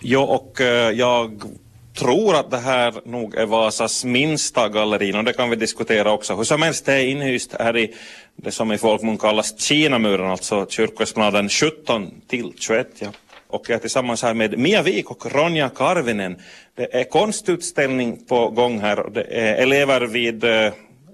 [0.00, 1.42] Jo, och eh, jag
[1.98, 6.34] tror att det här nog är Vasas minsta gallerin och det kan vi diskutera också.
[6.34, 7.94] Hur som helst, det är inhyst här i
[8.36, 12.88] det som i folkmun kallas Kinamuren, alltså kyrkoesplanaden 17 till 21.
[12.98, 13.08] Ja.
[13.50, 16.36] Och jag är tillsammans här med Mia Wik och Ronja Karvinen.
[16.76, 20.72] Det är konstutställning på gång här och det är elever vid eh,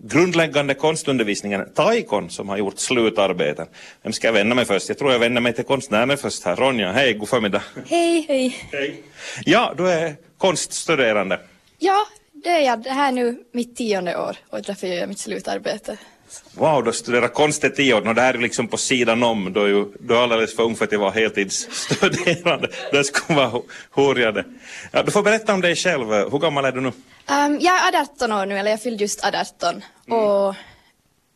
[0.09, 3.67] grundläggande konstundervisningen, Taikon, som har gjort slutarbeten.
[4.03, 4.89] Vem ska jag vända mig först?
[4.89, 6.57] Jag tror jag vänder mig till konstnären först här.
[6.57, 7.63] Ronja, hej, god förmiddag.
[7.87, 8.57] Hej, hej.
[8.73, 9.03] Hej.
[9.45, 11.41] Ja, du är konststuderande.
[11.79, 12.83] Ja, det är jag.
[12.83, 15.99] Det här är nu mitt tionde år och därför gör jag mitt slutarbete.
[16.55, 18.09] Wow, du studerar konst i tio år.
[18.09, 19.53] Och det här är liksom på sidan om.
[19.53, 22.69] Du är ju du är alldeles för ung för att vara heltidsstuderande.
[22.93, 24.45] Det skulle vara hurjade.
[24.93, 26.07] Ja, du får berätta om dig själv.
[26.09, 26.89] Hur gammal är du nu?
[26.89, 29.83] Um, jag är 18 år nu, eller jag fyllde just 18.
[30.09, 30.19] Mm.
[30.19, 30.55] Och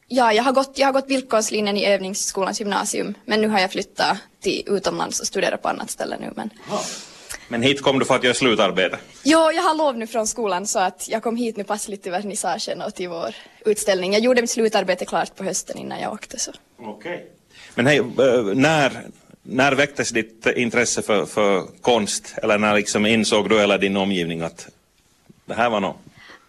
[0.09, 3.15] ja, jag har gått, jag har gått bildkonstlinjen i övningsskolans gymnasium.
[3.25, 6.33] Men nu har jag flyttat till utomlands och studerar på annat ställe nu.
[6.37, 6.51] Men...
[6.71, 6.83] Ah.
[7.49, 8.99] Men hit kom du för att göra slutarbete?
[9.23, 12.13] Jo, jag har lov nu från skolan så att jag kom hit nu passligt till
[12.13, 14.13] vernissagen och till vår utställning.
[14.13, 16.39] Jag gjorde mitt slutarbete klart på hösten innan jag åkte.
[16.39, 16.53] Så.
[16.79, 17.15] Okej.
[17.15, 17.27] Okay.
[17.75, 19.03] Men hej, eh, när,
[19.43, 22.35] när väcktes ditt intresse för, för konst?
[22.43, 24.69] Eller när liksom insåg du eller din omgivning att
[25.45, 25.97] det här var något?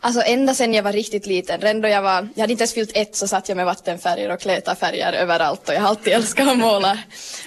[0.01, 2.73] Alltså ända sedan jag var riktigt liten, redan då jag var, jag hade inte ens
[2.73, 6.47] fyllt ett så satt jag med vattenfärger och klätarfärger överallt och jag har alltid älskat
[6.47, 6.99] att måla.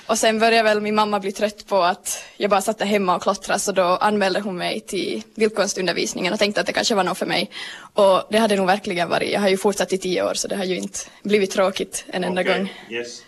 [0.06, 3.16] Och sen började väl min mamma bli trött på att jag bara satt där hemma
[3.16, 7.04] och klottrade så då anmälde hon mig till bildkonstundervisningen och tänkte att det kanske var
[7.04, 7.50] något för mig.
[7.94, 10.56] Och det hade nog verkligen varit, jag har ju fortsatt i tio år så det
[10.56, 12.58] har ju inte blivit tråkigt en enda okay.
[12.58, 12.72] gång.
[12.90, 13.22] Yes.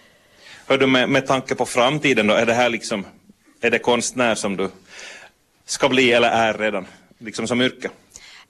[0.67, 3.07] Hör du med, med tanke på framtiden då, är det här liksom,
[3.61, 4.71] är det konstnär som du
[5.67, 6.87] ska bli eller är redan,
[7.19, 7.91] liksom som yrke?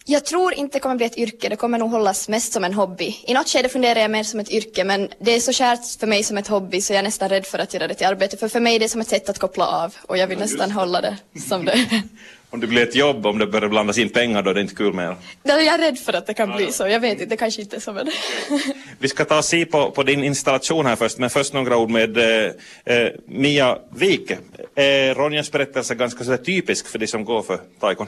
[0.07, 2.75] Jag tror inte det kommer bli ett yrke, det kommer nog hållas mest som en
[2.75, 3.17] hobby.
[3.27, 6.07] I något skede funderar jag mer som ett yrke men det är så kärt för
[6.07, 8.37] mig som ett hobby så jag är nästan rädd för att göra det till arbete
[8.37, 10.45] för för mig är det som ett sätt att koppla av och jag vill ja,
[10.45, 11.17] nästan hålla det
[11.49, 12.03] som det.
[12.51, 14.75] om det blir ett jobb, om det börjar blandas in pengar då är det inte
[14.75, 15.17] kul mer.
[15.43, 17.77] Jag är rädd för att det kan bli så, jag vet inte, det kanske inte
[17.77, 18.11] är så men.
[18.99, 21.91] Vi ska ta och se på, på din installation här först men först några ord
[21.91, 22.51] med eh,
[22.85, 24.39] eh Mia Wike.
[24.75, 28.07] Är Ronjas berättelse ganska så typisk för de som går för taikon?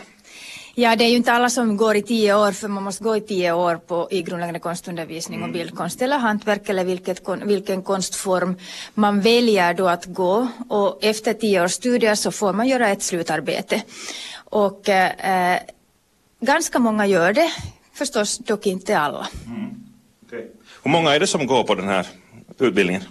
[0.78, 3.16] Ja, det är ju inte alla som går i tio år, för man måste gå
[3.16, 5.52] i tio år på, i grundläggande konstundervisning och mm.
[5.52, 8.56] bildkonst eller hantverk eller vilket, vilken konstform
[8.94, 10.48] man väljer då att gå.
[10.68, 13.82] Och efter tio års studier så får man göra ett slutarbete.
[14.36, 15.58] Och eh,
[16.40, 17.50] ganska många gör det,
[17.94, 19.28] förstås dock inte alla.
[19.46, 19.70] Mm.
[20.26, 20.44] Okay.
[20.82, 22.06] Hur många är det som går på den här
[22.64, 23.02] utbildningen?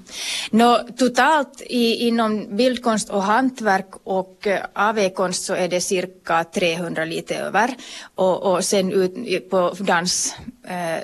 [0.52, 7.06] No, totalt i, inom bildkonst och hantverk och eh, AV-konst så är det cirka 300
[7.06, 7.76] lite över.
[8.16, 10.36] Och, och sen ut på dans,
[10.68, 11.04] eh,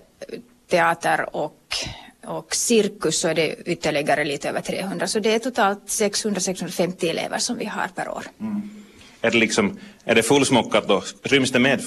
[0.70, 1.58] teater och
[2.26, 7.38] och cirkus så är det ytterligare lite över 300 så det är totalt 600-650 elever
[7.38, 8.26] som vi har per år.
[8.40, 8.81] Mm.
[9.22, 11.04] Är det, liksom, är det fullsmockat då?
[11.24, 11.82] Ryms det med,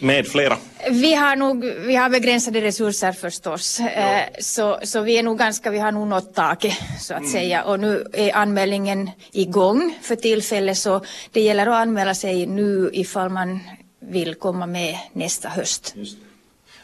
[0.00, 0.56] med flera?
[0.90, 3.80] Vi har nog vi har begränsade resurser förstås.
[3.80, 3.86] Ja.
[3.86, 7.32] Eh, så, så vi är nog ganska, vi har nog nått taket så att mm.
[7.32, 7.62] säga.
[7.62, 13.28] Och nu är anmälningen igång för tillfället så det gäller att anmäla sig nu ifall
[13.28, 13.60] man
[14.00, 15.94] vill komma med nästa höst.
[15.96, 16.16] Just.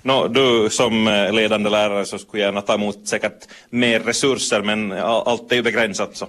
[0.09, 4.93] No, du som eh, ledande lärare så skulle gärna ta emot säkert mer resurser men
[5.03, 6.27] allt är ju begränsat så.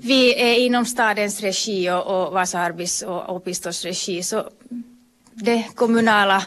[0.00, 4.44] Vi är inom stadens regi och, och Vasa Arbis och Opistos regi så
[5.34, 6.42] det kommunala,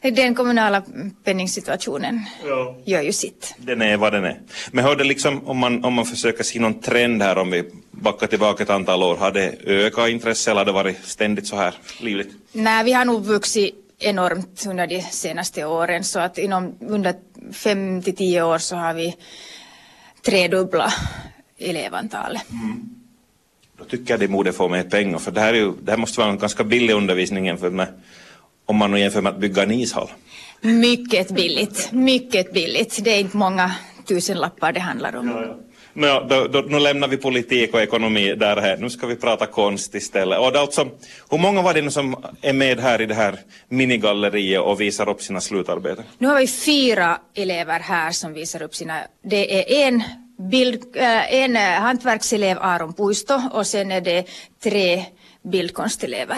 [0.00, 0.82] den kommunala
[1.24, 2.76] penningsituationen ja.
[2.84, 3.54] gör ju sitt.
[3.58, 4.40] Den är vad den är.
[4.70, 7.64] Men hör det liksom, om man, om man försöker se någon trend här om vi
[7.90, 11.56] backar tillbaka ett antal år, har det ökat intresse eller har det varit ständigt så
[11.56, 12.30] här livligt?
[12.52, 17.14] Nej, vi har nog vuxit enormt under de senaste åren så att inom under
[17.52, 19.16] fem till tio år så har vi
[20.22, 20.92] tredubbla
[21.58, 22.50] elevantalet.
[22.50, 22.90] Mm.
[23.78, 25.98] Då tycker jag de borde få mer pengar för det här, är ju, det här
[25.98, 27.88] måste vara en ganska billig undervisning jämfört med
[28.66, 30.08] om man jämför med att bygga en ishall.
[30.60, 33.04] Mycket billigt, mycket billigt.
[33.04, 33.74] Det är inte många
[34.06, 35.28] tusenlappar det handlar om.
[35.28, 35.56] Ja, ja.
[35.94, 38.76] No, då, då, nu lämnar vi politik och ekonomi där här.
[38.76, 40.38] Nu ska vi prata konst istället.
[40.38, 40.88] Och alltså,
[41.30, 43.38] hur många var det som är med här i det här
[43.68, 46.04] minigalleriet och visar upp sina slutarbeten?
[46.18, 49.00] Nu har vi fyra elever här som visar upp sina...
[49.24, 50.02] Det är en,
[50.50, 54.26] bild, äh, en hantverkselev, Aron Puisto, och sen är det
[54.62, 55.04] tre
[55.42, 56.36] bildkonstelever.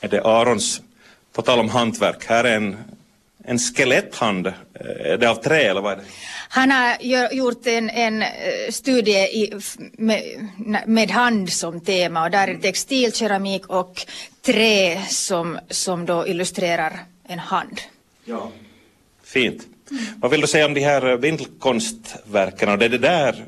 [0.00, 0.82] Är det Arons,
[1.32, 2.76] på tal om hantverk, här är en,
[3.44, 4.46] en skeletthand.
[5.04, 6.02] Är det av trä eller vad är det?
[6.48, 7.02] Han har
[7.32, 8.28] gjort en, en eh,
[8.70, 9.60] studie i,
[9.92, 10.22] med,
[10.86, 14.06] med, hand som tema och där är textil, keramik och
[14.42, 16.92] trä som, som då illustrerar
[17.28, 17.80] en hand.
[18.24, 18.52] Ja,
[19.24, 19.62] fint.
[19.90, 20.04] Mm.
[20.16, 22.78] Vad vill du säga om de här bildkonstverken?
[22.78, 23.44] Det är det där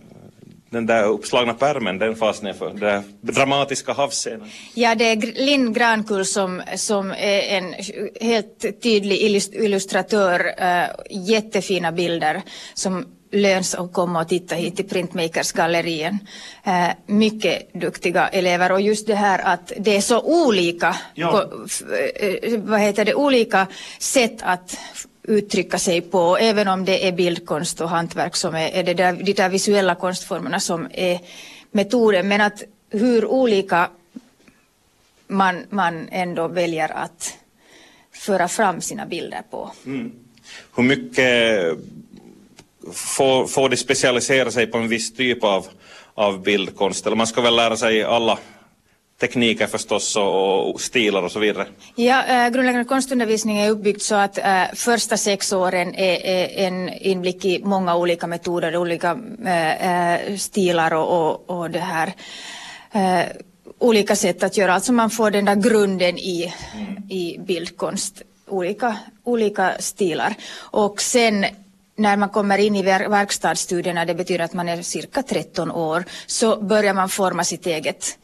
[0.76, 2.69] den där uppslagna pärmen, den fastnade för.
[2.69, 4.49] Den där dramatiska havsscenen.
[4.75, 7.75] Ja, det är Linn Grankull som, som är en
[8.20, 10.40] helt tydlig illustratör.
[10.40, 12.43] Uh, jättefina bilder
[12.75, 16.19] som löns att komma och titta hit till Printmakers-gallerien.
[16.67, 21.31] Uh, mycket duktiga elever och just det här att det är så olika, ja.
[21.31, 23.67] på, uh, vad heter det, olika
[23.99, 24.78] sätt att
[25.26, 26.37] uttrycka sig på.
[26.37, 29.94] Även om det är bildkonst och hantverk som är, är det där, de där visuella
[29.94, 31.20] konstformerna som är
[31.70, 32.28] metoden.
[32.28, 33.90] Men att hur olika
[35.26, 37.38] man, man ändå väljer att
[38.12, 39.70] föra fram sina bilder på.
[39.87, 40.12] Mm.
[40.76, 41.78] Hur mycket
[42.93, 45.67] får, får de specialisera sig på en viss typ av,
[46.14, 47.06] av bildkonst?
[47.06, 48.38] Eller man ska väl lära sig alla
[49.20, 51.66] tekniker förstås och, och stilar och så vidare?
[51.94, 56.88] Ja, äh, grundläggande konstundervisning är uppbyggd så att äh, första sex åren är, är, en
[56.88, 59.18] inblick i många olika metoder, olika
[59.80, 62.12] äh, stilar och, och, och det här
[63.78, 67.10] olika sätt att göra, alltså man får den där grunden i, mm.
[67.10, 70.34] i bildkonst, olika, olika stilar.
[70.56, 71.46] Och sen
[71.96, 76.56] när man kommer in i verkstadsstudierna, det betyder att man är cirka 13 år, så
[76.62, 78.19] börjar man forma sitt eget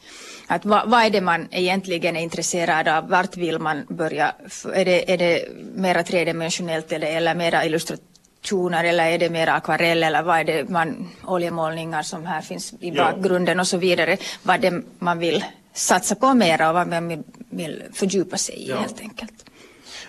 [0.47, 3.09] att vad, vad, är det man egentligen är intresserad av?
[3.09, 4.35] Vart vill man börja?
[4.73, 10.03] Är det, är det mera tredimensionellt eller, eller mera illustrationer eller är det mera akvarell
[10.03, 14.17] eller vad är det man, oljemålningar som här finns i bakgrunden och så vidare.
[14.43, 18.77] Vad det man vill satsa på mera och vad man vill fördjupa sig i ja.
[18.77, 19.45] helt enkelt.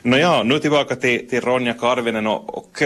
[0.03, 2.83] Nåja, nu tillbaka till, till Ronja Karvinen och, och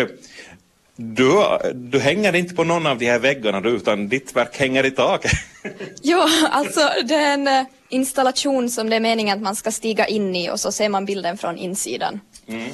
[1.00, 4.86] du, du hänger inte på någon av de här väggarna du, utan ditt verk hänger
[4.86, 5.32] i taket.
[6.02, 10.06] jo, alltså det är en eh, installation som det är meningen att man ska stiga
[10.06, 12.20] in i och så ser man bilden från insidan.
[12.46, 12.70] Mm.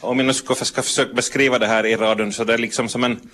[0.00, 2.88] Om jag nu ska, ska försöka beskriva det här i radion så det är liksom
[2.88, 3.30] som en,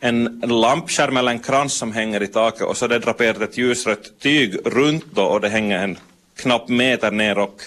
[0.00, 3.58] en lampskärm eller en krans som hänger i taket och så är det draperat ett
[3.58, 5.98] ljusrött tyg runt då och det hänger en
[6.36, 7.62] knapp meter ner och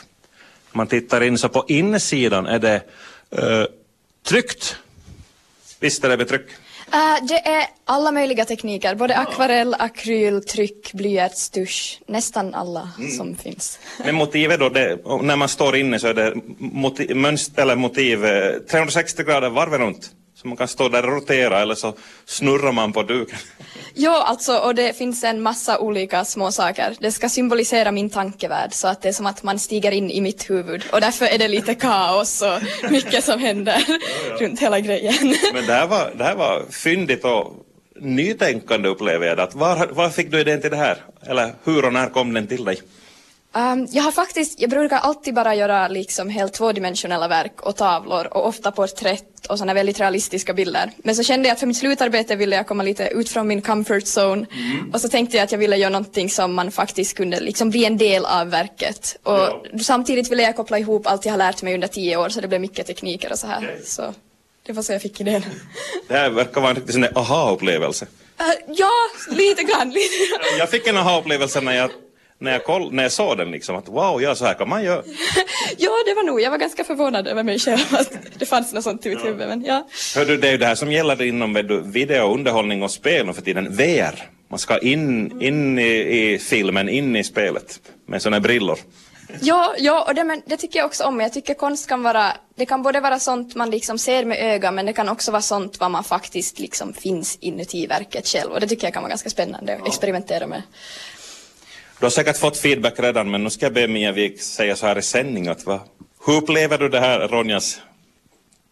[0.71, 2.81] man tittar in så på insidan är det
[3.39, 3.65] uh,
[4.23, 4.77] tryckt
[5.81, 6.41] Visst är det betryck?
[6.93, 13.11] Uh, det är alla möjliga tekniker, både akvarell, akryl, tryck, blyertsstusch, nästan alla mm.
[13.11, 13.79] som finns.
[14.05, 18.19] Men motivet då, det, när man står inne så är det motiv, mönster eller motiv
[18.71, 20.11] 360 grader varvet runt?
[20.35, 21.93] Så man kan stå där och rotera eller så
[22.25, 23.39] snurrar man på duken.
[23.93, 26.95] Jo, alltså och det finns en massa olika små saker.
[26.99, 30.21] Det ska symbolisera min tankevärld så att det är som att man stiger in i
[30.21, 33.97] mitt huvud och därför är det lite kaos och mycket som händer ja,
[34.29, 34.45] ja.
[34.45, 35.35] runt hela grejen.
[35.53, 37.53] Men det här var, det här var fyndigt och
[38.01, 39.47] nytänkande upplever jag det.
[39.53, 40.97] Var, var fick du idén till det här?
[41.27, 42.81] Eller hur och när kom den till dig?
[43.53, 48.27] Um, jag har faktiskt, jag brukar alltid bara göra liksom helt tvådimensionella verk och tavlor
[48.31, 50.91] och ofta porträtt och sådana väldigt realistiska bilder.
[50.97, 53.61] Men så kände jag att för mitt slutarbete ville jag komma lite ut från min
[53.61, 54.91] comfort zone mm.
[54.93, 57.85] och så tänkte jag att jag ville göra någonting som man faktiskt kunde liksom bli
[57.85, 59.17] en del av verket.
[59.23, 59.63] Och ja.
[59.83, 62.47] samtidigt ville jag koppla ihop allt jag har lärt mig under tio år så det
[62.47, 63.57] blev mycket tekniker och så här.
[63.57, 63.81] Okay.
[63.83, 64.13] Så
[64.65, 65.43] det var så jag fick idén.
[66.07, 68.05] Det här verkar vara en riktig aha-upplevelse.
[68.05, 68.91] Uh, ja,
[69.29, 69.89] lite grann.
[69.89, 70.13] Lite
[70.59, 71.91] jag fick en aha-upplevelse när jag
[72.41, 74.83] när jag, koll, när jag såg den liksom att wow, ja så här kan man
[74.83, 75.03] göra.
[75.77, 78.83] ja, det var nog, jag var ganska förvånad över mig själv att det fanns något
[78.83, 79.47] sånt i mitt huvud.
[79.47, 79.87] Men, ja.
[80.15, 81.53] Hör du, det är ju det här som gäller inom
[81.85, 84.29] video, underhållning och spel och för tiden, VR.
[84.49, 88.79] Man ska in, in i, i filmen, in i spelet med sådana brillor.
[89.41, 91.19] Ja, ja och det, men, det tycker jag också om.
[91.19, 94.73] Jag tycker konst kan vara, det kan både vara sånt man liksom ser med ögat
[94.73, 98.59] men det kan också vara sånt vad man faktiskt liksom finns inuti verket själv och
[98.59, 100.61] det tycker jag kan vara ganska spännande att experimentera med.
[102.01, 104.85] Du har säkert fått feedback redan, men nu ska jag be Mia Wik säga så
[104.85, 105.79] här i sändning att va,
[106.25, 107.81] hur upplever du det här Ronjas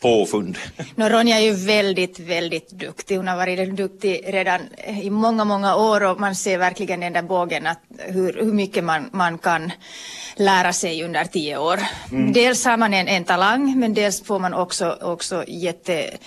[0.01, 0.57] påfund?
[0.95, 3.17] No, Ronja är ju väldigt, väldigt duktig.
[3.17, 4.61] Hon har varit duktig redan
[5.03, 8.83] i många, många år och man ser verkligen den där bågen att hur, hur mycket
[8.83, 9.71] man, man kan
[10.35, 11.79] lära sig under tio år.
[12.11, 12.33] Mm.
[12.33, 16.19] Dels har man en, en talang men dels får man också, också jätte eh,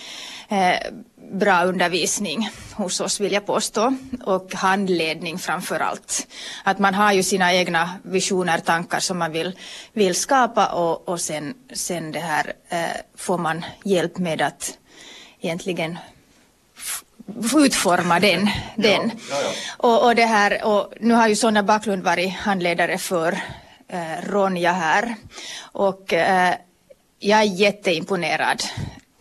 [1.33, 3.95] bra undervisning hos oss vill jag påstå
[4.25, 6.27] och handledning framför allt.
[6.65, 9.59] Att man har ju sina egna visioner, tankar som man vill,
[9.93, 14.79] vill skapa och, och sen, sen det här eh, får man hjälp med att
[15.41, 15.99] egentligen
[17.57, 18.49] utforma den.
[18.77, 19.11] den.
[19.31, 19.51] Ja, ja, ja.
[19.77, 23.33] Och, och, det här, och nu har ju Sonja Backlund varit handledare för
[23.89, 25.15] eh, Ronja här
[25.63, 26.55] och eh,
[27.19, 28.63] jag är jätteimponerad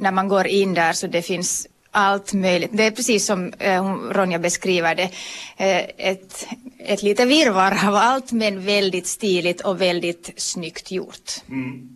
[0.02, 2.70] när man går in där så det finns allt möjligt.
[2.74, 5.10] Det är precis som eh, Ronja beskriver det,
[5.58, 6.48] eh, ett,
[6.80, 11.32] ett lite virrvarr av allt men väldigt stiligt och väldigt snyggt gjort.
[11.50, 11.90] Mm.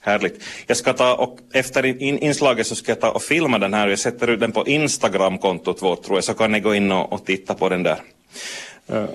[0.00, 0.42] Härligt.
[0.66, 3.86] Jag ska ta och efter in, inslaget så ska jag ta och filma den här
[3.86, 6.92] och jag sätter ut den på Instagram-kontot vårt tror jag så kan ni gå in
[6.92, 8.02] och, och titta på den där.
[8.92, 9.06] Uh.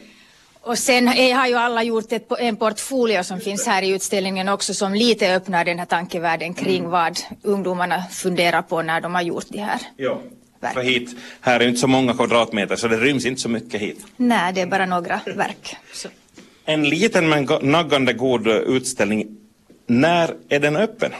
[0.65, 4.73] Och sen har ju alla gjort ett, en portfolio som finns här i utställningen också
[4.73, 6.91] som lite öppnar den här tankevärlden kring mm.
[6.91, 9.79] vad ungdomarna funderar på när de har gjort det här.
[9.97, 10.21] Ja.
[10.59, 10.73] Verk.
[10.73, 14.05] För hit, här är inte så många kvadratmeter så det ryms inte så mycket hit.
[14.17, 15.75] Nej, det är bara några verk.
[15.93, 16.09] Så.
[16.65, 19.37] En liten men naggande god utställning.
[19.87, 21.11] När är den öppen?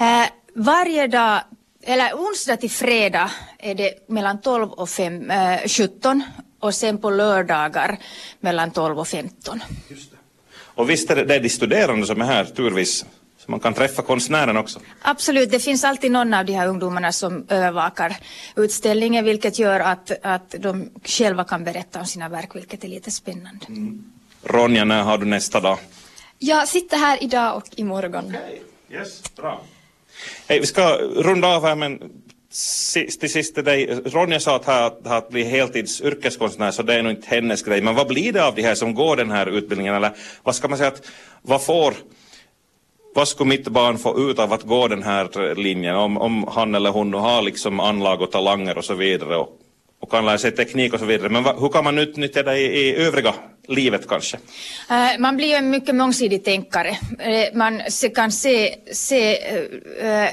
[0.00, 1.40] Eh, varje dag,
[1.82, 6.22] eller onsdag till fredag är det mellan 12 och 5, eh, 17
[6.62, 7.98] och sen på lördagar
[8.40, 9.62] mellan 12 och 15.
[9.88, 10.16] Just det.
[10.54, 13.04] Och visst är det, de studerande som är här turvis?
[13.38, 14.80] Så man kan träffa konstnären också?
[15.02, 18.16] Absolut, det finns alltid någon av de här ungdomarna som övervakar
[18.56, 23.10] utställningen vilket gör att, att de själva kan berätta om sina verk vilket är lite
[23.10, 23.66] spännande.
[23.68, 24.04] Mm.
[24.42, 25.78] Ronja, när har du nästa dag?
[26.38, 28.26] Jag sitter här idag och imorgon.
[28.26, 28.98] Okay.
[28.98, 29.60] Yes, bra.
[30.48, 32.00] Hey, vi ska runda av här men
[33.20, 34.00] till sist till dig.
[34.04, 37.80] Ronja sa att, att, att bli heltids yrkeskonstnär så det är nog inte hennes grej.
[37.80, 39.94] Men vad blir det av de här som går den här utbildningen?
[39.94, 40.10] Eller
[40.42, 41.06] vad ska man säga att
[41.42, 41.94] vad får
[43.14, 46.74] vad skulle mitt barn få ut av att gå den här linjen om, om han
[46.74, 49.48] eller hon har liksom anlag och talanger och så vidare och,
[50.00, 51.28] och kan lära sig teknik och så vidare.
[51.28, 53.34] Men vad, hur kan man utnyttja det i, i övriga
[53.68, 54.38] livet kanske?
[54.90, 56.96] Eh, man blir ju en mycket mångsidig tänkare.
[57.18, 57.82] Eh, man
[58.14, 59.36] kan se, se
[60.00, 60.28] eh,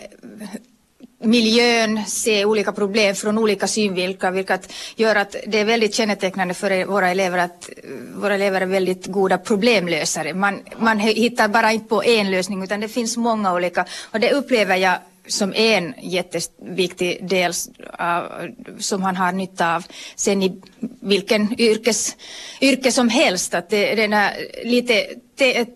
[1.19, 6.85] miljön, se olika problem från olika synvinklar vilket gör att det är väldigt kännetecknande för
[6.85, 7.69] våra elever att
[8.15, 10.33] våra elever är väldigt goda problemlösare.
[10.33, 14.31] Man, man hittar bara inte på en lösning utan det finns många olika och det
[14.31, 14.97] upplever jag
[15.27, 17.51] som en jätteviktig del
[17.99, 19.85] uh, som han har nytta av
[20.15, 20.61] sen i
[21.01, 22.15] vilken yrkes,
[22.61, 23.53] yrke som helst.
[23.53, 24.33] Att det, den är
[24.63, 25.05] lite,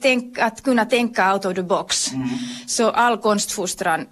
[0.01, 2.13] tänk, att kunna tänka out of the box.
[2.13, 2.29] Mm.
[2.67, 4.05] Så all konstfostran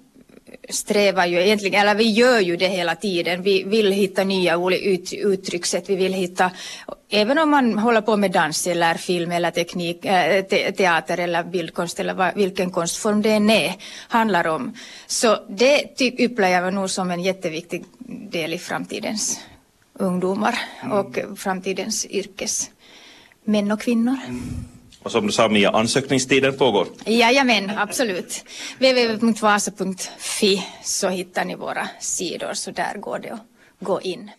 [0.70, 3.42] strävar ju egentligen, eller vi gör ju det hela tiden.
[3.42, 5.90] Vi vill hitta nya ut, uttryckssätt.
[5.90, 6.52] Vi vill hitta,
[7.10, 11.44] även om man håller på med dans eller film eller teknik, äh, te, teater eller
[11.44, 13.74] bildkonst eller vad, vilken konstform det än är,
[14.08, 14.74] handlar om.
[15.08, 17.86] Så det typ upplever jag nog som en jätteviktig
[18.32, 19.40] del i framtidens
[19.94, 20.98] ungdomar mm.
[20.98, 24.18] och framtidens yrkesmän och kvinnor.
[24.28, 24.42] Mm.
[25.04, 26.88] Och som du sa Mia, ansökningstiden pågår.
[27.06, 28.44] Jajamän, absolut.
[28.78, 33.42] www.vasa.fi så hittar ni våra sidor så där går det att
[33.80, 34.32] gå in.